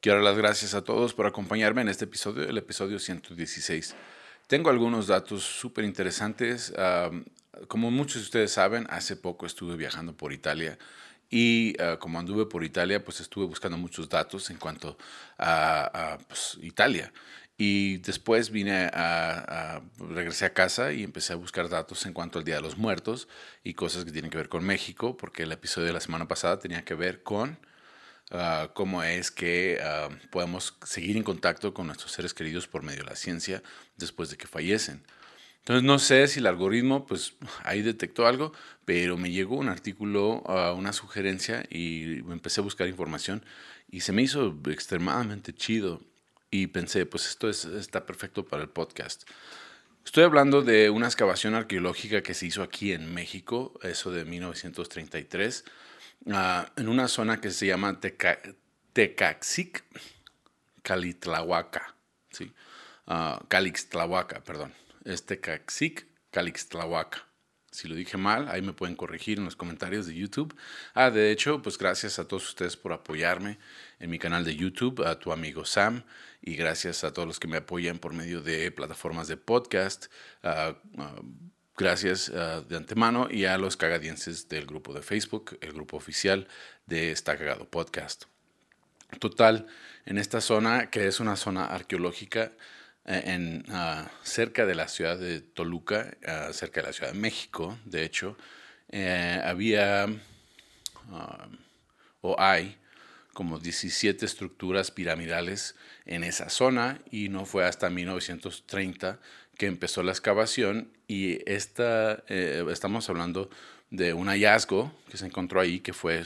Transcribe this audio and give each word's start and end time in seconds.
Quiero 0.00 0.18
dar 0.18 0.26
las 0.26 0.38
gracias 0.38 0.74
a 0.74 0.84
todos 0.84 1.12
por 1.12 1.26
acompañarme 1.26 1.82
en 1.82 1.88
este 1.88 2.04
episodio, 2.04 2.44
el 2.48 2.56
episodio 2.56 3.00
116. 3.00 3.96
Tengo 4.46 4.70
algunos 4.70 5.08
datos 5.08 5.42
súper 5.42 5.84
interesantes. 5.84 6.72
como 7.66 7.90
muchos 7.90 8.22
de 8.22 8.22
ustedes 8.22 8.52
saben, 8.52 8.86
hace 8.90 9.16
poco 9.16 9.44
estuve 9.44 9.76
viajando 9.76 10.16
por 10.16 10.32
Italia 10.32 10.78
y 11.28 11.74
ah, 11.82 11.96
como 11.98 12.20
anduve 12.20 12.46
por 12.46 12.62
Italia, 12.62 13.04
pues 13.04 13.18
estuve 13.18 13.46
buscando 13.46 13.76
muchos 13.76 14.08
datos 14.08 14.50
en 14.50 14.58
cuanto 14.58 14.96
a, 15.36 16.18
pues, 16.28 16.58
Italia. 16.62 17.12
Y 17.56 17.96
después 17.98 18.50
vine 18.50 18.90
a, 18.92 19.78
a, 19.78 19.82
regresé 19.98 20.44
a 20.44 20.54
casa 20.54 20.92
y 20.92 21.02
empecé 21.02 21.32
a 21.32 21.36
buscar 21.36 21.68
datos 21.68 22.06
en 22.06 22.12
cuanto 22.12 22.38
al 22.38 22.44
Día 22.44 22.54
de 22.54 22.62
los 22.62 22.78
Muertos 22.78 23.26
y 23.64 23.74
cosas 23.74 24.04
que 24.04 24.12
tienen 24.12 24.30
que 24.30 24.38
ver 24.38 24.48
con 24.48 24.64
México, 24.64 25.16
porque 25.16 25.42
el 25.42 25.50
episodio 25.50 25.88
de 25.88 25.92
la 25.92 26.00
semana 26.00 26.28
pasada 26.28 26.60
tenía 26.60 26.84
que 26.84 26.94
ver 26.94 27.24
con 27.24 27.58
Ah, 28.30 28.70
cómo 28.74 29.02
es 29.02 29.30
que 29.30 29.78
uh, 29.80 30.28
podemos 30.28 30.76
seguir 30.84 31.16
en 31.16 31.22
contacto 31.22 31.72
con 31.72 31.86
nuestros 31.86 32.12
seres 32.12 32.34
queridos 32.34 32.68
por 32.68 32.82
medio 32.82 33.02
de 33.02 33.10
la 33.10 33.16
ciencia 33.16 33.62
después 33.96 34.28
de 34.28 34.36
que 34.36 34.46
fallecen. 34.46 35.02
Entonces 35.60 35.82
no 35.82 35.98
sé 35.98 36.28
si 36.28 36.40
el 36.40 36.46
algoritmo, 36.46 37.06
pues 37.06 37.34
ahí 37.64 37.80
detectó 37.80 38.26
algo, 38.26 38.52
pero 38.84 39.16
me 39.16 39.30
llegó 39.30 39.56
un 39.56 39.68
artículo, 39.68 40.42
uh, 40.42 40.74
una 40.76 40.92
sugerencia 40.92 41.64
y 41.70 42.18
empecé 42.30 42.60
a 42.60 42.64
buscar 42.64 42.86
información 42.86 43.44
y 43.90 44.00
se 44.00 44.12
me 44.12 44.22
hizo 44.22 44.54
extremadamente 44.66 45.54
chido 45.54 46.02
y 46.50 46.66
pensé, 46.68 47.06
pues 47.06 47.26
esto 47.28 47.48
es, 47.48 47.64
está 47.64 48.04
perfecto 48.04 48.46
para 48.46 48.62
el 48.62 48.68
podcast. 48.68 49.28
Estoy 50.04 50.24
hablando 50.24 50.62
de 50.62 50.90
una 50.90 51.06
excavación 51.06 51.54
arqueológica 51.54 52.22
que 52.22 52.34
se 52.34 52.46
hizo 52.46 52.62
aquí 52.62 52.92
en 52.92 53.12
México, 53.14 53.78
eso 53.82 54.10
de 54.10 54.24
1933 54.24 55.64
Ah, 56.30 56.70
en 56.76 56.88
una 56.88 57.08
zona 57.08 57.40
que 57.40 57.50
se 57.50 57.66
llama 57.66 58.00
Teca, 58.00 58.38
Tecaxic, 58.92 59.84
Calitlahuaca, 60.82 61.94
¿sí? 62.30 62.52
Uh, 63.06 63.46
Calixtlahuaca, 63.48 64.42
perdón. 64.44 64.74
Es 65.04 65.24
Tecaxic, 65.24 66.06
Calixtlahuaca. 66.30 67.26
Si 67.70 67.86
lo 67.86 67.94
dije 67.94 68.16
mal, 68.16 68.48
ahí 68.48 68.60
me 68.60 68.72
pueden 68.72 68.96
corregir 68.96 69.38
en 69.38 69.44
los 69.44 69.54
comentarios 69.54 70.06
de 70.06 70.14
YouTube. 70.14 70.56
Ah, 70.94 71.10
de 71.10 71.30
hecho, 71.30 71.62
pues 71.62 71.78
gracias 71.78 72.18
a 72.18 72.26
todos 72.26 72.48
ustedes 72.48 72.76
por 72.76 72.92
apoyarme 72.92 73.58
en 73.98 74.10
mi 74.10 74.18
canal 74.18 74.44
de 74.44 74.56
YouTube, 74.56 75.06
a 75.06 75.18
tu 75.18 75.32
amigo 75.32 75.64
Sam, 75.64 76.04
y 76.42 76.56
gracias 76.56 77.04
a 77.04 77.12
todos 77.12 77.28
los 77.28 77.38
que 77.38 77.46
me 77.46 77.58
apoyan 77.58 77.98
por 77.98 78.14
medio 78.14 78.42
de 78.42 78.70
plataformas 78.72 79.28
de 79.28 79.36
podcast. 79.36 80.06
Uh, 80.42 80.74
Gracias 81.78 82.32
ah, 82.34 82.64
de 82.68 82.76
antemano 82.76 83.28
y 83.30 83.44
a 83.44 83.56
los 83.56 83.76
cagadienses 83.76 84.48
del 84.48 84.66
grupo 84.66 84.92
de 84.92 85.00
Facebook, 85.00 85.56
el 85.60 85.72
grupo 85.72 85.96
oficial 85.96 86.48
de 86.86 87.12
Está 87.12 87.38
Cagado 87.38 87.70
Podcast. 87.70 88.24
Total, 89.20 89.68
en 90.04 90.18
esta 90.18 90.40
zona, 90.40 90.90
que 90.90 91.06
es 91.06 91.20
una 91.20 91.36
zona 91.36 91.66
arqueológica, 91.66 92.50
eh, 93.04 93.22
en, 93.26 93.64
ah, 93.68 94.10
cerca 94.24 94.66
de 94.66 94.74
la 94.74 94.88
ciudad 94.88 95.18
de 95.18 95.40
Toluca, 95.40 96.16
ah, 96.26 96.48
cerca 96.52 96.80
de 96.80 96.88
la 96.88 96.92
Ciudad 96.92 97.12
de 97.12 97.18
México, 97.20 97.78
de 97.84 98.02
hecho, 98.02 98.36
eh, 98.88 99.40
había 99.44 100.06
o 102.22 102.40
hay 102.40 102.76
como 103.34 103.60
17 103.60 104.26
estructuras 104.26 104.90
piramidales 104.90 105.76
en 106.06 106.24
esa 106.24 106.48
zona 106.48 106.98
y 107.08 107.28
no 107.28 107.46
fue 107.46 107.64
hasta 107.64 107.88
1930 107.88 109.20
que 109.58 109.66
empezó 109.66 110.02
la 110.02 110.12
excavación 110.12 110.90
y 111.08 111.40
esta, 111.50 112.22
eh, 112.28 112.64
estamos 112.70 113.10
hablando 113.10 113.50
de 113.90 114.14
un 114.14 114.28
hallazgo 114.28 114.92
que 115.10 115.18
se 115.18 115.26
encontró 115.26 115.60
ahí 115.60 115.80
que 115.80 115.92
fue 115.92 116.24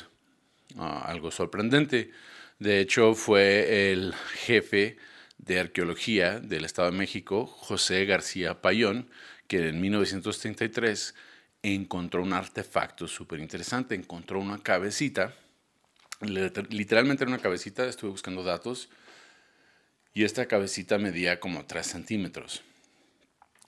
ah, 0.77 1.03
algo 1.07 1.31
sorprendente. 1.31 2.11
De 2.59 2.81
hecho, 2.81 3.15
fue 3.15 3.91
el 3.91 4.15
jefe 4.45 4.99
de 5.39 5.59
arqueología 5.59 6.41
del 6.41 6.67
Estado 6.67 6.91
de 6.91 6.99
México, 6.99 7.47
José 7.47 8.05
García 8.05 8.61
Payón, 8.61 9.09
que 9.49 9.69
en 9.69 9.81
1933 9.81 11.15
encontró 11.63 12.23
un 12.23 12.35
artefacto 12.35 13.09
súper 13.09 13.41
interesante, 13.41 13.95
encontró 13.95 14.41
una 14.41 14.59
cabecita, 14.59 15.35
literalmente 16.21 17.25
era 17.25 17.33
una 17.33 17.43
cabecita, 17.43 17.87
estuve 17.87 18.11
buscando 18.11 18.45
datos, 18.45 18.91
y 20.13 20.25
esta 20.25 20.47
cabecita 20.47 20.99
medía 20.99 21.41
como 21.41 21.65
3 21.65 21.87
centímetros. 21.87 22.63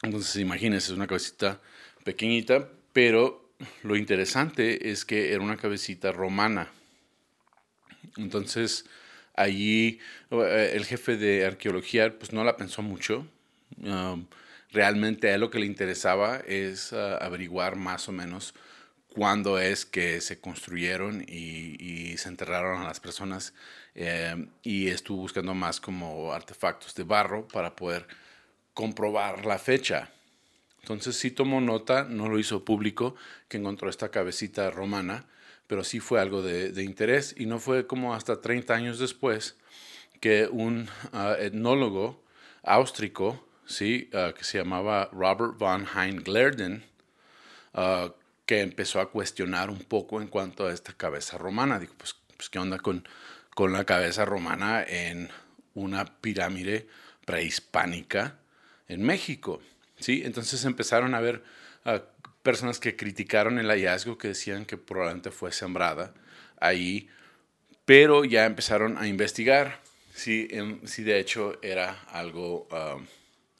Entonces, 0.02 0.36
imagínense, 0.36 0.92
es 0.92 0.96
una 0.96 1.06
cabecita 1.06 1.60
pequeñita, 2.04 2.68
pero 2.92 3.50
lo 3.82 3.96
interesante 3.96 4.90
es 4.90 5.04
que 5.04 5.32
era 5.32 5.42
una 5.42 5.56
cabecita 5.56 6.12
romana. 6.12 6.68
Entonces, 8.16 8.84
allí 9.34 10.00
eh, 10.30 10.72
el 10.74 10.84
jefe 10.84 11.16
de 11.16 11.46
arqueología 11.46 12.18
pues 12.18 12.32
no 12.32 12.44
la 12.44 12.56
pensó 12.56 12.82
mucho. 12.82 13.26
Realmente 14.70 15.30
a 15.30 15.34
él 15.34 15.40
lo 15.40 15.50
que 15.50 15.58
le 15.58 15.66
interesaba 15.66 16.38
es 16.38 16.92
uh, 16.92 17.18
averiguar 17.20 17.76
más 17.76 18.08
o 18.08 18.12
menos 18.12 18.54
cuándo 19.08 19.60
es 19.60 19.86
que 19.86 20.20
se 20.20 20.40
construyeron 20.40 21.24
y, 21.26 22.16
se 22.18 22.28
enterraron 22.28 22.82
a 22.82 22.86
las 22.86 23.00
personas 23.00 23.54
eh, 23.94 24.48
y 24.62 24.88
estuvo 24.88 25.18
buscando 25.18 25.54
más 25.54 25.80
como 25.80 26.32
artefactos 26.32 26.94
de 26.94 27.04
barro 27.04 27.46
para 27.48 27.74
poder 27.76 28.06
comprobar 28.74 29.46
la 29.46 29.58
fecha. 29.58 30.10
Entonces 30.82 31.16
sí 31.16 31.30
tomó 31.30 31.60
nota, 31.60 32.04
no 32.04 32.28
lo 32.28 32.38
hizo 32.38 32.64
público, 32.64 33.14
que 33.48 33.56
encontró 33.56 33.88
esta 33.88 34.10
cabecita 34.10 34.70
romana, 34.70 35.26
pero 35.66 35.82
sí 35.82 36.00
fue 36.00 36.20
algo 36.20 36.42
de, 36.42 36.82
interés 36.82 37.34
y 37.38 37.46
no 37.46 37.58
fue 37.58 37.86
como 37.86 38.14
hasta 38.14 38.42
30 38.42 38.74
años 38.74 38.98
después 38.98 39.56
que 40.20 40.46
un 40.50 40.88
ah, 41.12 41.36
etnólogo 41.38 42.22
austrico, 42.62 43.48
¿sí? 43.64 44.10
Ah, 44.12 44.34
que 44.36 44.44
se 44.44 44.58
llamaba 44.58 45.08
Robert 45.12 45.56
von 45.56 45.86
Hein 45.86 46.22
Glerden, 46.22 46.84
ah, 47.72 48.12
que 48.44 48.60
empezó 48.60 49.00
a 49.00 49.10
cuestionar 49.10 49.70
un 49.70 49.80
poco 49.80 50.20
en 50.20 50.28
cuanto 50.28 50.66
a 50.66 50.72
esta 50.72 50.92
cabeza 50.92 51.38
romana. 51.38 51.78
Dijo, 51.78 51.94
pues, 51.96 52.14
pues 52.36 52.50
¿qué 52.50 52.58
onda 52.58 52.78
con, 52.78 53.08
con 53.54 53.72
la 53.72 53.84
cabeza 53.84 54.26
romana 54.26 54.84
en 54.86 55.30
una 55.74 56.04
pirámide 56.20 56.88
prehispánica? 57.24 58.38
En 58.88 59.02
México. 59.02 59.60
¿sí? 59.98 60.22
Entonces 60.24 60.64
empezaron 60.64 61.14
a 61.14 61.20
ver 61.20 61.42
personas 62.42 62.78
que 62.78 62.96
criticaron 62.96 63.58
el 63.58 63.68
hallazgo, 63.68 64.18
que 64.18 64.28
decían 64.28 64.64
que 64.64 64.76
probablemente 64.76 65.30
fue 65.30 65.52
sembrada 65.52 66.14
ahí, 66.60 67.08
pero 67.84 68.24
ya 68.24 68.46
empezaron 68.46 68.98
a 68.98 69.06
investigar 69.06 69.80
si, 70.14 70.48
si 70.84 71.02
de 71.02 71.18
hecho 71.18 71.58
era 71.62 72.02
algo 72.08 72.68
um, 72.70 73.06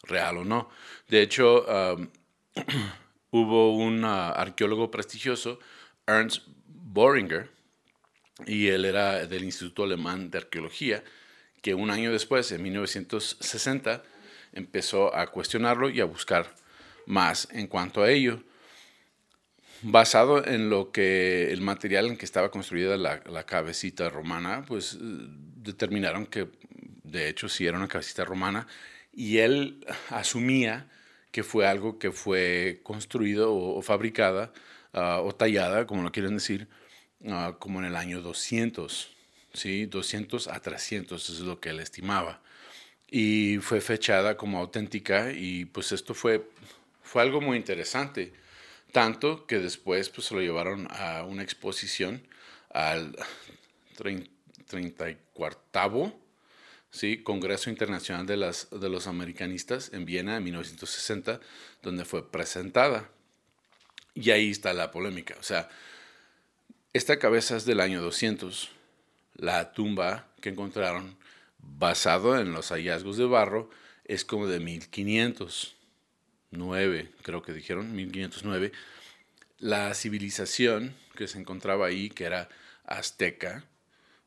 real 0.04 0.38
o 0.38 0.44
no. 0.44 0.70
De 1.08 1.20
hecho, 1.22 1.64
um, 1.66 2.08
hubo 3.30 3.76
un 3.76 4.04
arqueólogo 4.04 4.90
prestigioso, 4.90 5.58
Ernst 6.06 6.42
Bohringer, 6.66 7.50
y 8.46 8.68
él 8.68 8.84
era 8.84 9.26
del 9.26 9.44
Instituto 9.44 9.84
Alemán 9.84 10.30
de 10.30 10.38
Arqueología, 10.38 11.02
que 11.62 11.74
un 11.74 11.90
año 11.90 12.12
después, 12.12 12.50
en 12.52 12.62
1960, 12.62 14.02
empezó 14.54 15.14
a 15.14 15.26
cuestionarlo 15.26 15.90
y 15.90 16.00
a 16.00 16.04
buscar 16.04 16.54
más 17.06 17.48
en 17.50 17.66
cuanto 17.66 18.02
a 18.02 18.10
ello. 18.10 18.42
Basado 19.82 20.46
en 20.46 20.70
lo 20.70 20.92
que 20.92 21.52
el 21.52 21.60
material 21.60 22.06
en 22.06 22.16
que 22.16 22.24
estaba 22.24 22.50
construida 22.50 22.96
la, 22.96 23.44
cabecita 23.44 24.08
romana, 24.08 24.64
pues 24.66 24.96
determinaron 25.00 26.26
que 26.26 26.48
de 27.02 27.28
hecho 27.28 27.48
sí 27.48 27.66
era 27.66 27.76
una 27.76 27.88
cabecita 27.88 28.24
romana 28.24 28.66
y 29.12 29.38
él 29.38 29.84
asumía 30.08 30.88
que 31.30 31.42
fue 31.42 31.66
algo 31.66 31.98
que 31.98 32.12
fue 32.12 32.80
construido 32.82 33.54
o, 33.54 33.82
fabricada 33.82 34.52
ah, 34.94 35.20
o 35.22 35.34
tallada, 35.34 35.86
como 35.86 36.02
lo 36.02 36.12
quieren 36.12 36.34
decir, 36.34 36.68
ah, 37.28 37.56
como 37.58 37.80
en 37.80 37.86
el 37.86 37.96
año 37.96 38.22
200, 38.22 39.14
¿sí? 39.52 39.86
200 39.86 40.48
a 40.48 40.60
300 40.60 41.28
es 41.28 41.40
lo 41.40 41.60
que 41.60 41.70
él 41.70 41.80
estimaba 41.80 42.40
y 43.16 43.58
fue 43.58 43.80
fechada 43.80 44.36
como 44.36 44.58
auténtica 44.58 45.30
y 45.30 45.66
pues 45.66 45.92
esto 45.92 46.14
fue, 46.14 46.50
fue 47.00 47.22
algo 47.22 47.40
muy 47.40 47.56
interesante, 47.56 48.32
tanto 48.90 49.46
que 49.46 49.60
después 49.60 50.08
pues 50.08 50.26
se 50.26 50.34
lo 50.34 50.40
llevaron 50.40 50.88
a 50.90 51.22
una 51.22 51.44
exposición 51.44 52.26
al 52.70 53.16
34 54.66 56.18
¿sí? 56.90 57.22
Congreso 57.22 57.70
Internacional 57.70 58.26
de, 58.26 58.36
las, 58.36 58.66
de 58.70 58.88
los 58.88 59.06
Americanistas 59.06 59.92
en 59.92 60.06
Viena 60.06 60.36
en 60.36 60.42
1960, 60.42 61.38
donde 61.82 62.04
fue 62.04 62.28
presentada. 62.28 63.10
Y 64.14 64.32
ahí 64.32 64.50
está 64.50 64.72
la 64.72 64.90
polémica. 64.90 65.36
O 65.38 65.44
sea, 65.44 65.68
esta 66.92 67.20
cabeza 67.20 67.56
es 67.56 67.64
del 67.64 67.78
año 67.78 68.02
200. 68.02 68.70
La 69.36 69.72
tumba 69.72 70.26
que 70.40 70.48
encontraron, 70.48 71.16
basado 71.78 72.38
en 72.38 72.52
los 72.52 72.70
hallazgos 72.70 73.16
de 73.16 73.26
barro, 73.26 73.70
es 74.04 74.24
como 74.24 74.46
de 74.46 74.60
1509, 74.60 77.10
creo 77.22 77.42
que 77.42 77.52
dijeron, 77.52 77.92
1509. 77.94 78.72
La 79.58 79.92
civilización 79.94 80.94
que 81.16 81.28
se 81.28 81.38
encontraba 81.38 81.86
ahí, 81.86 82.10
que 82.10 82.24
era 82.24 82.48
azteca, 82.84 83.64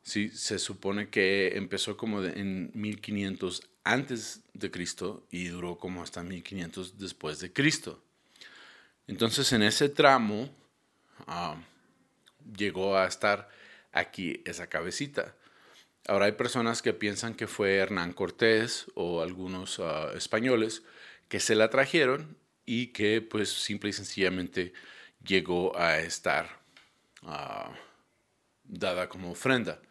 ¿sí? 0.02 0.30
se 0.30 0.58
supone 0.60 1.10
que 1.10 1.58
empezó 1.58 1.98
como 1.98 2.24
en 2.24 2.72
1500 2.74 3.68
antes 3.84 4.42
de 4.54 4.72
Cristo 4.72 5.26
y 5.32 5.48
duró 5.48 5.78
como 5.78 6.04
hasta 6.04 6.24
1500 6.24 6.98
después 6.98 7.40
de 7.40 7.52
Cristo. 7.54 8.04
Entonces 9.08 9.52
en 9.54 9.64
ese 9.64 9.90
tramo 9.90 10.50
ah, 11.28 11.58
llegó 12.58 12.98
a 12.98 13.08
estar 13.08 13.50
aquí 13.92 14.42
esa 14.46 14.68
cabecita. 14.68 15.36
Ahora 16.08 16.28
hay 16.28 16.32
personas 16.32 16.82
que 16.82 16.94
piensan 16.94 17.34
que 17.36 17.48
fue 17.48 17.76
Hernán 17.76 18.14
Cortés 18.14 18.86
o 18.96 19.22
algunos 19.22 19.80
ah, 19.80 20.12
españoles 20.16 20.84
que 21.28 21.42
se 21.42 21.54
la 21.54 21.70
trajeron 21.70 22.38
y 22.66 22.88
que 22.88 23.22
pues 23.22 23.50
simple 23.50 23.90
y 23.90 23.94
sencillamente 23.94 24.72
llegó 25.22 25.78
a 25.78 26.00
estar 26.00 26.62
ah, 27.24 27.74
dada 28.64 29.10
como 29.10 29.32
ofrenda. 29.32 29.82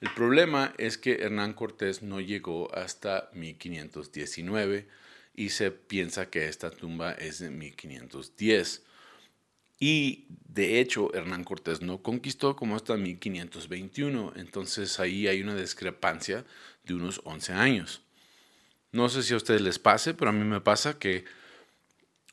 El 0.00 0.14
problema 0.14 0.74
es 0.78 0.96
que 0.96 1.22
Hernán 1.22 1.54
Cortés 1.54 2.02
no 2.02 2.20
llegó 2.20 2.72
hasta 2.72 3.28
1519 3.32 4.86
y 5.34 5.48
se 5.48 5.72
piensa 5.72 6.30
que 6.30 6.46
esta 6.46 6.70
tumba 6.70 7.12
es 7.12 7.40
de 7.40 7.50
1510. 7.50 8.84
Y 9.78 10.26
de 10.48 10.80
hecho, 10.80 11.14
Hernán 11.14 11.44
Cortés 11.44 11.82
no 11.82 12.02
conquistó 12.02 12.56
como 12.56 12.74
hasta 12.74 12.96
1521, 12.96 14.32
entonces 14.36 14.98
ahí 14.98 15.28
hay 15.28 15.42
una 15.42 15.54
discrepancia 15.54 16.44
de 16.84 16.94
unos 16.94 17.20
11 17.24 17.52
años. 17.52 18.02
No 18.90 19.08
sé 19.08 19.22
si 19.22 19.34
a 19.34 19.36
ustedes 19.36 19.60
les 19.60 19.78
pase, 19.78 20.14
pero 20.14 20.30
a 20.30 20.32
mí 20.32 20.44
me 20.44 20.60
pasa 20.60 20.98
que 20.98 21.24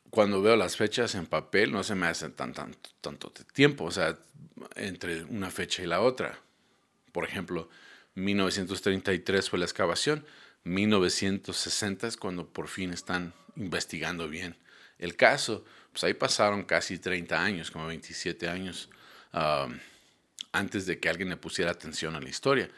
cuando 0.10 0.42
veo 0.42 0.56
las 0.56 0.78
fechas 0.78 1.14
en 1.16 1.26
papel 1.26 1.72
no 1.72 1.84
se 1.84 1.94
me 1.94 2.08
hace 2.08 2.30
tan, 2.30 2.54
tan, 2.54 2.76
tanto 3.02 3.32
tiempo, 3.54 3.84
o 3.84 3.92
sea, 3.92 4.18
entre 4.76 5.24
una 5.26 5.52
fecha 5.52 5.84
y 5.84 5.88
la 5.88 6.02
otra. 6.02 6.40
Por 7.12 7.26
ejemplo, 7.26 7.70
1933 8.16 9.50
fue 9.50 9.60
la 9.60 9.66
excavación, 9.66 10.26
1960 10.64 12.08
es 12.08 12.18
cuando 12.18 12.48
por 12.48 12.70
fin 12.70 12.92
están 12.92 13.34
investigando 13.56 14.30
bien 14.30 14.58
el 14.98 15.16
caso. 15.16 15.66
Pues 15.96 16.04
ahí 16.04 16.14
pasaron 16.14 16.66
casi 16.66 17.00
30 17.00 17.42
años, 17.42 17.72
como 17.72 17.88
27 17.88 18.50
años, 18.50 18.90
antes 20.52 20.86
de 20.86 21.00
que 21.00 21.08
alguien 21.08 21.30
le 21.30 21.38
pusiera 21.38 21.72
atención 21.72 22.18
a 22.18 22.20
la 22.20 22.28
historia. 22.28 22.70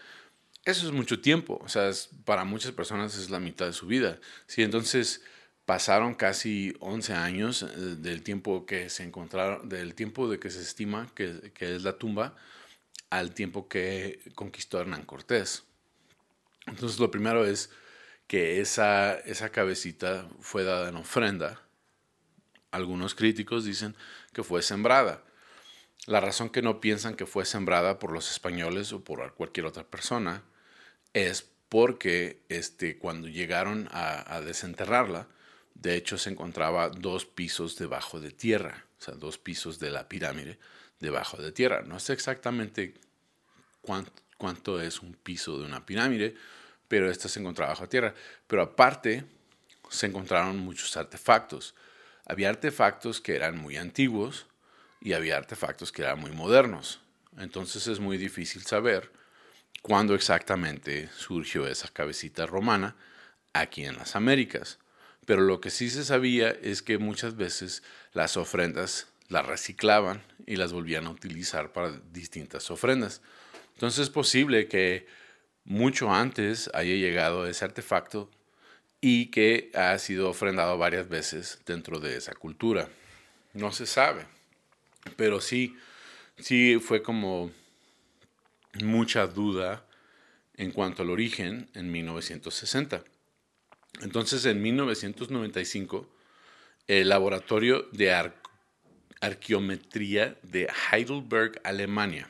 Eso 0.63 0.85
es 0.85 0.93
mucho 0.93 1.19
tiempo, 1.19 1.59
o 1.63 1.67
sea, 1.67 1.89
para 2.25 2.43
muchas 2.43 2.73
personas 2.73 3.17
es 3.17 3.31
la 3.31 3.39
mitad 3.39 3.65
de 3.65 3.73
su 3.73 3.87
vida. 3.87 4.19
Sí, 4.45 4.61
entonces 4.61 5.23
pasaron 5.65 6.13
casi 6.13 6.75
11 6.79 7.13
años 7.13 7.63
eh, 7.63 7.67
del 7.97 8.21
tiempo 8.21 8.67
que 8.67 8.91
se 8.91 9.01
encontraron, 9.01 9.67
del 9.67 9.95
tiempo 9.95 10.29
de 10.29 10.37
que 10.37 10.51
se 10.51 10.61
estima 10.61 11.11
que, 11.15 11.51
que 11.55 11.75
es 11.75 11.81
la 11.81 11.97
tumba, 11.97 12.35
al 13.09 13.33
tiempo 13.33 13.67
que 13.67 14.19
conquistó 14.35 14.79
Hernán 14.79 15.05
Cortés. 15.05 15.63
Entonces 16.67 16.99
lo 16.99 17.09
primero 17.09 17.47
es 17.47 17.71
que 18.27 18.61
esa, 18.61 19.13
esa 19.21 19.49
cabecita 19.49 20.29
fue 20.39 20.63
dada 20.63 20.89
en 20.89 20.97
ofrenda. 20.97 21.66
Algunos 22.71 23.15
críticos 23.15 23.65
dicen 23.65 23.95
que 24.33 24.43
fue 24.43 24.61
sembrada. 24.61 25.23
La 26.05 26.21
razón 26.21 26.49
que 26.49 26.61
no 26.61 26.79
piensan 26.79 27.15
que 27.15 27.25
fue 27.25 27.45
sembrada 27.45 27.99
por 27.99 28.11
los 28.11 28.31
españoles 28.31 28.93
o 28.93 29.03
por 29.03 29.33
cualquier 29.33 29.65
otra 29.65 29.83
persona 29.83 30.43
es 31.13 31.49
porque 31.69 32.43
este, 32.49 32.97
cuando 32.97 33.27
llegaron 33.27 33.89
a, 33.91 34.39
desenterrarla, 34.41 35.27
de 35.73 35.95
hecho 35.95 36.17
se 36.17 36.29
encontraba 36.29 36.89
dos 36.89 37.25
pisos 37.25 37.77
debajo 37.77 38.19
de 38.19 38.31
tierra, 38.31 38.85
o 38.99 39.01
sea, 39.01 39.15
dos 39.15 39.37
pisos 39.37 39.79
de 39.79 39.91
la 39.91 40.07
pirámide 40.07 40.59
debajo 40.99 41.37
de 41.37 41.51
tierra. 41.51 41.81
No 41.81 41.99
sé 41.99 42.13
exactamente 42.13 42.93
cuánto, 43.81 44.11
cuánto 44.37 44.81
es 44.81 45.01
un 45.01 45.13
piso 45.13 45.59
de 45.59 45.65
una 45.65 45.85
pirámide, 45.85 46.35
pero 46.87 47.11
esta 47.11 47.27
se 47.27 47.39
encontraba 47.39 47.73
bajo 47.73 47.89
tierra. 47.89 48.13
Pero 48.47 48.61
aparte, 48.61 49.25
se 49.89 50.07
encontraron 50.07 50.57
muchos 50.59 50.95
artefactos. 50.95 51.75
Había 52.29 52.49
artefactos 52.49 53.21
que 53.21 53.35
eran 53.35 53.57
muy 53.57 53.77
antiguos 53.77 54.47
y 54.99 55.13
había 55.13 55.37
artefactos 55.37 55.93
que 55.93 56.01
eran 56.01 56.19
muy 56.19 56.31
modernos. 56.31 56.99
Entonces 57.37 57.87
es 57.87 57.99
muy 57.99 58.17
difícil 58.17 58.63
saber 58.63 59.11
cuándo 59.81 60.13
exactamente 60.13 61.09
surgió 61.15 61.65
esa 61.67 61.87
cabecita 61.87 62.45
romana 62.45 62.97
aquí 63.53 63.85
en 63.85 63.95
las 63.95 64.17
Américas. 64.17 64.77
Pero 65.25 65.41
lo 65.41 65.61
que 65.61 65.69
sí 65.69 65.89
se 65.89 66.03
sabía 66.03 66.49
es 66.49 66.81
que 66.81 66.97
muchas 66.97 67.37
veces 67.37 67.81
las 68.11 68.35
ofrendas 68.35 69.07
las 69.29 69.45
reciclaban 69.45 70.21
y 70.45 70.57
las 70.57 70.73
volvían 70.73 71.05
a 71.05 71.11
utilizar 71.11 71.71
para 71.71 71.91
distintas 72.11 72.69
ofrendas. 72.71 73.21
Entonces 73.73 74.03
es 74.03 74.09
posible 74.09 74.67
que 74.67 75.07
mucho 75.63 76.13
antes 76.13 76.69
haya 76.73 76.95
llegado 76.95 77.47
ese 77.47 77.63
artefacto 77.63 78.29
y 79.01 79.27
que 79.27 79.71
ha 79.73 79.97
sido 79.99 80.29
ofrendado 80.29 80.77
varias 80.77 81.07
veces 81.07 81.61
dentro 81.65 81.99
de 81.99 82.17
esa 82.17 82.33
cultura. 82.33 82.89
No 83.53 83.71
se 83.71 83.85
sabe, 83.85 84.25
pero 85.15 85.41
sí, 85.41 85.75
sí 86.37 86.79
fue 86.79 87.01
como 87.01 87.51
mucha 88.83 89.27
duda 89.27 89.85
en 90.55 90.71
cuanto 90.71 91.03
al 91.03 91.09
origen 91.09 91.69
en 91.73 91.91
1960. 91.91 93.03
Entonces, 94.01 94.45
en 94.45 94.61
1995, 94.61 96.09
el 96.87 97.09
laboratorio 97.09 97.87
de 97.91 98.31
arqueometría 99.21 100.37
de 100.43 100.69
Heidelberg, 100.91 101.59
Alemania, 101.63 102.29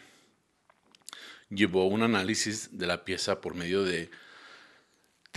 llevó 1.50 1.88
un 1.88 2.04
análisis 2.04 2.78
de 2.78 2.88
la 2.88 3.06
pieza 3.06 3.41
por 3.41 3.56
medio 3.56 3.84
de 3.84 4.10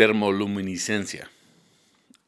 termoluminiscencia 0.00 1.30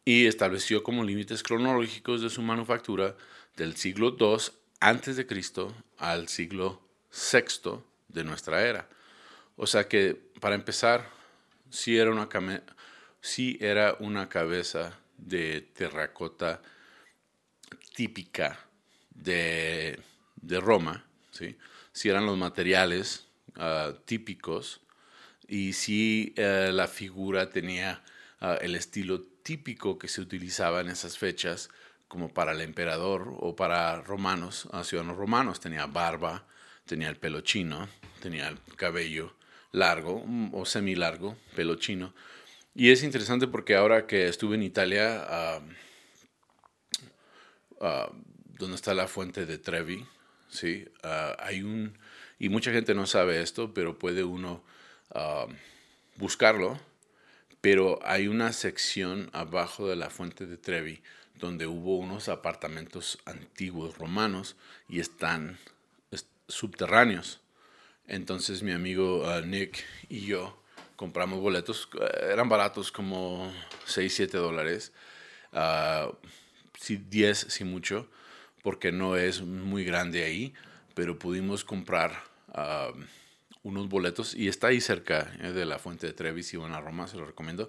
y 0.04 0.26
estableció 0.26 0.82
como 0.82 1.04
límites 1.04 1.42
cronológicos 1.42 2.20
de 2.20 2.28
su 2.28 2.42
manufactura 2.42 3.16
del 3.56 3.76
siglo 3.76 4.14
II 4.20 4.36
antes 4.80 5.16
de 5.16 5.26
Cristo 5.26 5.74
al 5.96 6.28
siglo 6.28 6.82
VI 7.10 7.80
de 8.08 8.24
nuestra 8.24 8.68
era. 8.68 8.90
O 9.56 9.66
sea 9.66 9.88
que, 9.88 10.20
para 10.38 10.54
empezar, 10.54 11.08
sí 11.70 11.96
era 11.96 12.10
una, 12.10 12.28
sí 13.22 13.56
era 13.58 13.96
una 14.00 14.28
cabeza 14.28 14.98
de 15.16 15.62
terracota 15.62 16.60
típica 17.94 18.60
de, 19.14 19.98
de 20.36 20.60
Roma, 20.60 21.06
¿sí? 21.30 21.56
sí 21.90 22.10
eran 22.10 22.26
los 22.26 22.36
materiales 22.36 23.28
Ah, 23.56 23.92
típicos 24.06 24.80
y 25.48 25.72
si 25.72 26.34
eh, 26.36 26.70
la 26.72 26.88
figura 26.88 27.50
tenía 27.50 28.02
ah, 28.40 28.58
el 28.60 28.74
estilo 28.74 29.22
típico 29.42 29.98
que 29.98 30.08
se 30.08 30.20
utilizaba 30.20 30.80
en 30.80 30.88
esas 30.88 31.18
fechas 31.18 31.70
como 32.08 32.32
para 32.32 32.52
el 32.52 32.60
emperador 32.60 33.36
o 33.40 33.56
para 33.56 34.00
romanos, 34.02 34.66
uh, 34.72 34.84
ciudadanos 34.84 35.16
romanos, 35.16 35.60
tenía 35.60 35.86
barba, 35.86 36.46
tenía 36.84 37.08
el 37.08 37.16
pelo 37.16 37.40
chino, 37.40 37.88
tenía 38.20 38.48
el 38.48 38.58
cabello 38.76 39.34
largo 39.72 40.22
mm, 40.26 40.54
o 40.54 40.66
semilargo, 40.66 41.36
pelo 41.56 41.76
chino. 41.76 42.14
Y 42.74 42.90
es 42.90 43.02
interesante 43.02 43.46
porque 43.46 43.76
ahora 43.76 44.06
que 44.06 44.28
estuve 44.28 44.56
en 44.56 44.62
Italia, 44.62 45.60
donde 48.58 48.76
está 48.76 48.94
la 48.94 49.08
fuente 49.08 49.44
de 49.44 49.58
Trevi, 49.58 50.06
¿sí? 50.48 50.86
hay 51.38 51.62
un 51.62 51.98
y 52.42 52.48
mucha 52.48 52.72
gente 52.72 52.92
no 52.92 53.06
sabe 53.06 53.40
esto, 53.40 53.72
pero 53.72 54.00
puede 54.00 54.24
uno 54.24 54.64
ah, 55.14 55.46
buscarlo. 56.16 56.78
Pero 57.60 58.00
hay 58.04 58.26
una 58.26 58.52
sección 58.52 59.30
abajo 59.32 59.88
de 59.88 59.96
la 59.96 60.10
fuente 60.10 60.46
de 60.46 60.56
Trevi 60.56 61.00
donde 61.34 61.66
hubo 61.66 61.96
unos 61.96 62.28
apartamentos 62.28 63.18
antiguos 63.24 63.98
romanos 63.98 64.56
y 64.88 65.00
están 65.00 65.58
subterráneos. 66.48 67.40
Entonces 68.06 68.62
mi 68.62 68.72
amigo 68.72 69.24
ah, 69.26 69.40
Nick 69.40 69.84
y 70.08 70.26
yo 70.26 70.62
compramos 70.96 71.40
boletos, 71.40 71.88
eh, 72.00 72.30
eran 72.32 72.48
baratos 72.48 72.92
como 72.92 73.52
6, 73.86 74.14
7 74.14 74.38
dólares, 74.38 74.92
uh, 75.52 76.14
10 76.88 77.38
si 77.38 77.64
mucho, 77.64 78.08
porque 78.62 78.92
no 78.92 79.16
es 79.16 79.42
muy 79.42 79.84
grande 79.84 80.22
ahí, 80.22 80.54
pero 80.94 81.18
pudimos 81.18 81.64
comprar 81.64 82.22
unos 83.62 83.88
boletos 83.88 84.34
y 84.34 84.48
está 84.48 84.68
ahí 84.68 84.80
cerca 84.80 85.32
eh, 85.40 85.52
de 85.52 85.64
la 85.64 85.78
Fuente 85.78 86.06
de 86.06 86.12
Trevi, 86.12 86.42
si 86.42 86.56
van 86.56 86.72
Roma, 86.82 87.06
se 87.06 87.16
lo 87.16 87.24
recomiendo. 87.24 87.68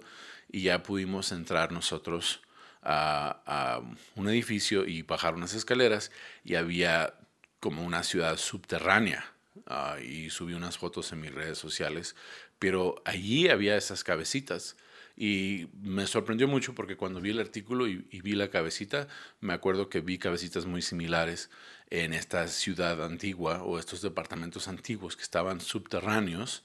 Y 0.50 0.62
ya 0.62 0.82
pudimos 0.82 1.32
entrar 1.32 1.72
nosotros 1.72 2.40
a, 2.82 3.80
un 4.14 4.28
edificio 4.28 4.86
y 4.86 5.02
bajar 5.02 5.34
unas 5.34 5.54
escaleras 5.54 6.10
y 6.44 6.56
había 6.56 7.14
como 7.60 7.84
una 7.84 8.02
ciudad 8.02 8.36
subterránea. 8.36 9.24
Ah, 9.66 9.96
y 10.02 10.30
subí 10.30 10.52
unas 10.52 10.78
fotos 10.78 11.12
en 11.12 11.20
mis 11.20 11.32
redes 11.32 11.58
sociales, 11.58 12.16
pero 12.58 12.96
allí 13.04 13.48
había 13.48 13.76
esas 13.76 14.04
cabecitas. 14.04 14.76
Y 15.16 15.68
me 15.80 16.06
sorprendió 16.06 16.48
mucho 16.48 16.74
porque 16.74 16.96
cuando 16.96 17.20
vi 17.20 17.30
el 17.30 17.38
artículo 17.38 17.86
y, 17.86 17.98
vi 18.20 18.32
la 18.32 18.50
cabecita, 18.50 19.06
me 19.40 19.52
acuerdo 19.52 19.88
que 19.88 20.00
vi 20.00 20.18
cabecitas 20.18 20.66
muy 20.66 20.82
similares 20.82 21.50
en 21.90 22.12
esta 22.12 22.48
ciudad 22.48 23.04
antigua 23.04 23.62
o 23.62 23.78
estos 23.78 24.02
departamentos 24.02 24.66
antiguos 24.66 25.16
que 25.16 25.22
estaban 25.22 25.60
subterráneos, 25.60 26.64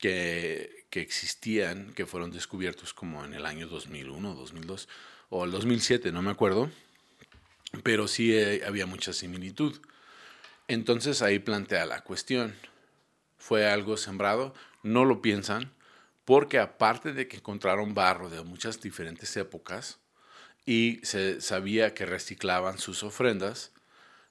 que, 0.00 0.86
que 0.90 1.00
existían, 1.00 1.92
que 1.94 2.06
fueron 2.06 2.32
descubiertos 2.32 2.92
como 2.92 3.24
en 3.24 3.34
el 3.34 3.46
año 3.46 3.68
2001, 3.68 4.34
2002 4.34 4.88
o 5.30 5.44
el 5.44 5.50
2007, 5.52 6.12
no 6.12 6.20
me 6.20 6.30
acuerdo, 6.30 6.70
pero 7.82 8.08
sí 8.08 8.34
eh, 8.34 8.62
había 8.66 8.86
mucha 8.86 9.12
similitud. 9.12 9.80
Entonces 10.68 11.22
ahí 11.22 11.38
plantea 11.38 11.86
la 11.86 12.02
cuestión. 12.02 12.54
¿Fue 13.38 13.66
algo 13.68 13.96
sembrado? 13.96 14.54
No 14.82 15.04
lo 15.04 15.22
piensan, 15.22 15.72
porque 16.24 16.58
aparte 16.58 17.12
de 17.12 17.28
que 17.28 17.38
encontraron 17.38 17.94
barro 17.94 18.28
de 18.28 18.42
muchas 18.42 18.80
diferentes 18.80 19.36
épocas 19.36 19.98
y 20.64 21.00
se 21.02 21.40
sabía 21.40 21.94
que 21.94 22.06
reciclaban 22.06 22.78
sus 22.78 23.02
ofrendas, 23.02 23.72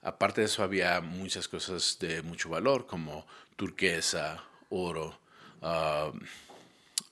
aparte 0.01 0.41
de 0.41 0.47
eso 0.47 0.63
había 0.63 1.01
muchas 1.01 1.47
cosas 1.47 1.97
de 1.99 2.21
mucho 2.21 2.49
valor 2.49 2.87
como 2.87 3.27
turquesa, 3.55 4.43
oro, 4.69 5.19
ah, 5.61 6.11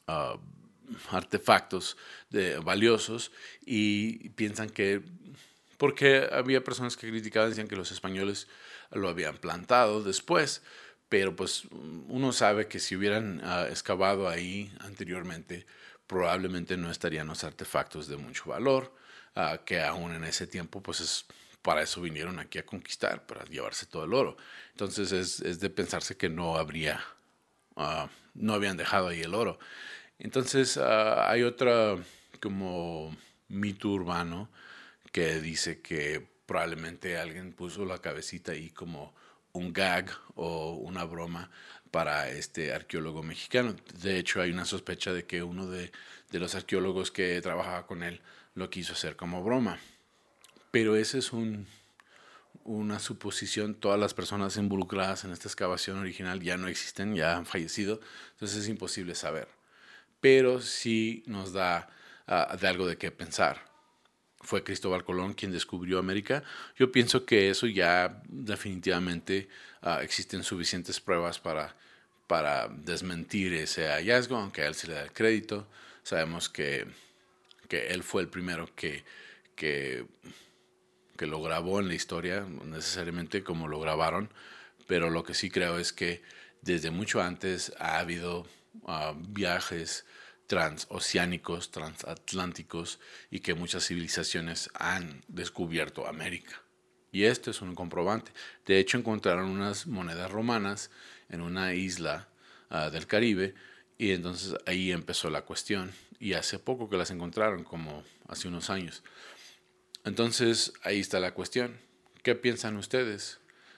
ah, 0.08 0.38
artefactos 1.12 1.98
valiosos 2.64 3.32
y 3.66 4.30
piensan 4.30 4.70
que, 4.70 5.02
porque 5.78 6.28
había 6.32 6.64
personas 6.64 6.98
que 6.98 7.10
criticaban, 7.10 7.50
decían 7.50 7.68
que 7.68 7.76
los 7.76 7.92
españoles 7.92 8.48
lo 8.92 9.10
habían 9.10 9.38
plantado 9.38 10.02
después, 10.02 10.64
pero 11.10 11.36
pues 11.36 11.64
uno 12.08 12.32
sabe 12.32 12.68
que 12.68 12.80
si 12.80 12.96
hubieran 12.96 13.42
ah, 13.44 13.68
excavado 13.70 14.30
ahí 14.30 14.72
anteriormente, 14.80 15.66
probablemente 16.06 16.78
no 16.78 16.92
estarían 16.92 17.28
los 17.28 17.44
artefactos 17.44 18.08
de 18.08 18.18
mucho 18.18 18.46
valor, 18.46 18.94
ah, 19.36 19.60
que 19.66 19.82
aún 19.82 20.14
en 20.14 20.24
ese 20.24 20.46
tiempo 20.46 20.82
pues 20.82 21.02
es, 21.02 21.26
para 21.64 21.82
eso 21.82 22.00
vinieron 22.02 22.40
aquí 22.40 22.60
a 22.60 22.66
conquistar, 22.66 23.26
para 23.26 23.44
llevarse 23.46 23.88
todo 23.88 24.06
el 24.06 24.14
oro. 24.14 24.38
Entonces 24.72 25.12
es, 25.12 25.42
es 25.42 25.60
de 25.60 25.70
pensarse 25.72 26.16
que 26.16 26.30
no 26.30 26.58
habría, 26.58 27.04
ah, 27.76 28.08
no 28.36 28.54
habían 28.54 28.78
dejado 28.78 29.08
ahí 29.08 29.22
el 29.22 29.34
oro. 29.34 29.60
Entonces 30.20 30.78
hay 30.78 31.44
otra 31.44 31.98
como 32.42 33.16
mito 33.48 33.90
urbano 33.90 34.50
que 35.12 35.42
dice 35.42 35.82
que 35.82 36.28
probablemente 36.46 37.18
alguien 37.18 37.54
puso 37.54 37.86
la 37.86 38.00
cabecita 38.00 38.52
ahí 38.52 38.70
como 38.70 39.16
un 39.54 39.74
gag 39.74 40.12
o 40.36 40.74
una 40.74 41.04
broma 41.04 41.50
para 41.92 42.30
este 42.30 42.74
arqueólogo 42.74 43.24
mexicano. 43.24 43.76
De 44.02 44.20
hecho, 44.20 44.42
hay 44.42 44.52
una 44.52 44.66
sospecha 44.66 45.14
de 45.14 45.26
que 45.26 45.44
uno 45.44 45.68
de, 45.68 45.92
los 46.32 46.56
arqueólogos 46.56 47.12
que 47.12 47.42
trabajaba 47.42 47.88
con 47.88 48.04
él 48.04 48.22
lo 48.56 48.70
quiso 48.70 48.94
hacer 48.94 49.16
como 49.16 49.44
broma. 49.44 49.80
Pero 50.72 50.96
esa 50.96 51.18
es 51.18 51.34
un, 51.34 51.68
una 52.64 53.00
suposición. 53.00 53.76
Todas 53.76 54.00
las 54.00 54.14
personas 54.14 54.58
involucradas 54.58 55.24
en 55.24 55.32
esta 55.32 55.48
excavación 55.48 55.98
original 55.98 56.42
ya 56.42 56.58
no 56.58 56.68
existen, 56.68 57.16
ya 57.16 57.38
han 57.38 57.46
fallecido. 57.46 58.00
Entonces 58.34 58.60
es 58.60 58.68
imposible 58.70 59.16
saber 59.16 59.48
pero 60.20 60.62
sí 60.62 61.24
nos 61.28 61.54
da 61.54 61.90
ah, 62.28 62.56
de 62.60 62.68
algo 62.68 62.86
de 62.88 62.98
qué 62.98 63.12
pensar. 63.12 63.69
Fue 64.42 64.64
Cristóbal 64.64 65.04
Colón 65.04 65.34
quien 65.34 65.52
descubrió 65.52 66.00
América. 66.00 66.44
Yo 66.78 66.92
pienso 66.92 67.26
que 67.26 67.50
eso 67.50 67.68
ya 67.68 68.22
definitivamente 68.28 69.50
ah, 69.82 70.02
existen 70.02 70.44
suficientes 70.44 71.00
pruebas 71.00 71.40
para, 71.40 71.76
para 72.28 72.68
desmentir 72.70 73.54
ese 73.54 73.88
hallazgo, 73.88 74.38
aunque 74.38 74.62
a 74.62 74.68
él 74.68 74.76
se 74.76 74.88
le 74.88 74.94
da 74.94 75.04
el 75.04 75.12
crédito. 75.12 75.68
Sabemos 76.04 76.48
que, 76.48 76.88
que 77.68 77.88
él 77.88 78.04
fue 78.04 78.22
el 78.22 78.30
primero 78.30 78.74
que, 78.76 79.04
que, 79.56 80.06
que 81.18 81.28
lo 81.28 81.42
grabó 81.42 81.82
en 81.82 81.90
la 81.90 81.96
historia, 81.96 82.46
necesariamente 82.64 83.44
como 83.44 83.68
lo 83.68 83.80
grabaron, 83.80 84.30
pero 84.88 85.10
lo 85.10 85.24
que 85.24 85.34
sí 85.34 85.50
creo 85.50 85.78
es 85.78 85.92
que 85.92 86.22
desde 86.62 86.92
mucho 86.92 87.22
antes 87.22 87.74
ha 87.78 88.00
habido 88.00 88.48
viajes 89.28 90.06
transoceánicos, 90.50 91.70
transatlánticos 91.70 93.00
y 93.30 93.42
que 93.42 93.54
muchas 93.54 93.86
civilizaciones 93.86 94.72
han 94.74 95.22
descubierto 95.28 96.08
América. 96.08 96.64
Y 97.12 97.26
esto 97.26 97.52
es 97.52 97.62
un 97.62 97.76
comprobante. 97.76 98.32
De 98.66 98.80
hecho, 98.80 98.98
encontraron 98.98 99.48
unas 99.48 99.86
monedas 99.86 100.32
romanas 100.32 100.90
en 101.30 101.42
una 101.42 101.76
isla 101.76 102.30
ah, 102.72 102.90
del 102.90 103.06
Caribe 103.06 103.54
y 104.00 104.10
entonces 104.10 104.56
ahí 104.66 104.92
empezó 104.92 105.30
la 105.30 105.44
cuestión. 105.44 105.92
Y 106.20 106.34
hace 106.34 106.58
poco 106.58 106.90
que 106.90 106.98
las 106.98 107.12
encontraron, 107.12 107.64
como 107.64 108.04
hace 108.28 108.48
unos 108.48 108.72
años. 108.72 109.04
Entonces 110.04 110.74
ahí 110.82 111.00
está 111.00 111.20
la 111.20 111.36
cuestión. 111.36 111.78
¿Qué 112.24 112.34
piensan 112.34 112.76
ustedes? 112.76 113.38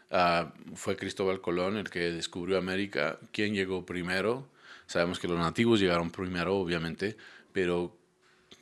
Ah, 0.10 0.54
¿Fue 0.76 0.96
Cristóbal 0.96 1.42
Colón 1.42 1.76
el 1.76 1.90
que 1.90 2.14
descubrió 2.14 2.58
América? 2.58 3.20
¿Quién 3.34 3.54
llegó 3.54 3.86
primero? 3.86 4.48
Sabemos 4.88 5.20
que 5.20 5.28
los 5.28 5.40
nativos 5.40 5.80
llegaron 5.80 6.12
primero, 6.12 6.56
obviamente, 6.58 7.18
pero 7.52 7.98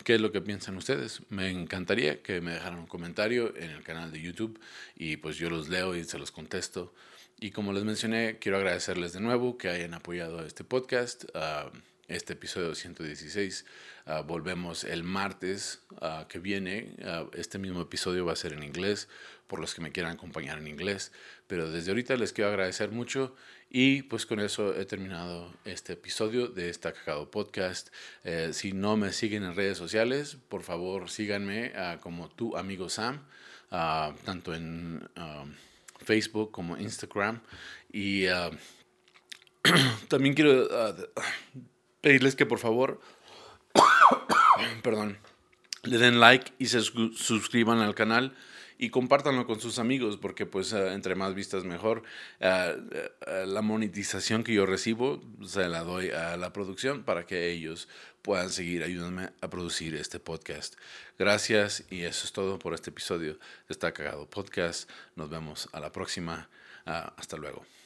¿qué 0.04 0.16
es 0.16 0.22
lo 0.22 0.32
que 0.32 0.42
piensan 0.42 0.78
ustedes? 0.78 1.22
Me 1.30 1.50
encantaría 1.50 2.22
que 2.22 2.42
me 2.42 2.54
dejaran 2.54 2.80
un 2.80 2.88
comentario 2.88 3.56
en 3.56 3.72
el 3.72 3.84
canal 3.84 4.12
de 4.12 4.22
YouTube 4.22 4.60
y 4.96 5.18
pues 5.18 5.38
yo 5.38 5.50
los 5.50 5.70
leo 5.70 5.96
y 5.96 6.04
se 6.04 6.20
los 6.20 6.32
contesto. 6.32 6.94
Y 7.40 7.52
como 7.52 7.74
les 7.74 7.84
mencioné, 7.84 8.38
quiero 8.40 8.58
agradecerles 8.58 9.14
de 9.14 9.22
nuevo 9.22 9.58
que 9.58 9.70
hayan 9.70 9.94
apoyado 9.94 10.46
este 10.46 10.64
podcast, 10.64 11.26
este 12.10 12.34
episodio 12.34 12.76
116. 12.76 13.66
Ah, 14.06 14.22
volvemos 14.22 14.84
el 14.84 15.04
martes 15.04 15.82
ah, 16.02 16.26
que 16.28 16.40
viene. 16.40 16.96
Ah, 17.04 17.26
este 17.34 17.60
mismo 17.60 17.82
episodio 17.82 18.26
va 18.26 18.34
a 18.34 18.36
ser 18.36 18.54
en 18.54 18.64
inglés, 18.64 19.08
por 19.48 19.60
los 19.60 19.74
que 19.74 19.82
me 19.82 19.92
quieran 19.92 20.14
acompañar 20.14 20.58
en 20.58 20.68
inglés. 20.68 21.12
Pero 21.48 21.72
desde 21.72 21.92
ahorita 21.92 22.16
les 22.18 22.34
quiero 22.34 22.50
agradecer 22.50 22.92
mucho 22.92 23.36
y 23.70 24.02
pues 24.04 24.26
con 24.26 24.40
eso 24.40 24.76
he 24.76 24.86
terminado 24.86 25.54
este 25.64 25.94
episodio 25.94 26.48
de 26.48 26.70
esta 26.70 26.92
Cagado 26.92 27.30
Podcast. 27.30 27.90
Eh, 28.24 28.50
si 28.54 28.74
no 28.74 28.98
me 28.98 29.14
siguen 29.14 29.44
en 29.44 29.56
redes 29.56 29.78
sociales, 29.78 30.38
por 30.50 30.64
favor 30.64 31.10
síganme 31.10 31.72
como 32.02 32.30
tu 32.30 32.58
amigo 32.58 32.90
Sam, 32.90 33.24
tanto 33.70 34.56
en 34.56 35.08
Facebook 36.04 36.52
como 36.52 36.78
Instagram. 36.78 37.42
Y 37.92 38.26
también 40.08 40.34
quiero 40.34 40.68
pedirles 42.02 42.36
que 42.36 42.46
por 42.46 42.60
favor, 42.60 43.00
perdón, 44.84 45.18
le 45.84 45.98
den 45.98 46.20
like 46.20 46.52
y 46.60 46.68
se 46.68 46.82
suscriban 46.82 47.80
al 47.80 47.96
canal 47.96 48.36
y 48.82 48.90
compártanlo 48.90 49.46
con 49.46 49.60
sus 49.60 49.78
amigos 49.78 50.18
porque 50.18 50.46
pues 50.46 50.72
eh, 50.72 50.94
entre 50.94 51.14
más 51.14 51.36
vistas 51.36 51.66
mejor. 51.66 52.02
Eh, 52.40 52.78
eh, 53.28 53.44
la 53.46 53.62
monetización 53.62 54.44
que 54.44 54.54
yo 54.54 54.66
recibo 54.66 55.22
se 55.46 55.68
la 55.68 55.84
doy 55.84 56.10
a 56.12 56.38
la 56.38 56.54
producción 56.54 57.04
para 57.04 57.26
que 57.26 57.52
ellos 57.52 57.90
puedan 58.22 58.50
seguir 58.50 58.84
ayudándome 58.84 59.32
a 59.42 59.50
producir 59.50 59.96
este 59.96 60.20
podcast. 60.20 60.76
Gracias 61.20 61.84
y 61.90 62.04
eso 62.04 62.26
es 62.26 62.32
todo 62.32 62.58
por 62.58 62.74
este 62.74 62.90
episodio 62.90 63.34
de 63.34 63.40
Está 63.70 63.92
Cagado 63.92 64.26
Podcast. 64.30 64.90
Nos 65.16 65.30
vemos 65.30 65.68
a 65.74 65.82
la 65.82 65.92
próxima. 65.92 66.50
Ah, 66.86 67.14
hasta 67.18 67.36
luego. 67.36 67.79